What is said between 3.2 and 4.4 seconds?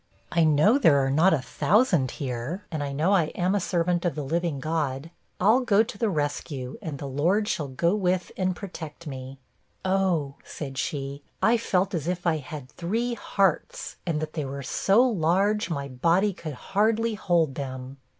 am a servant of the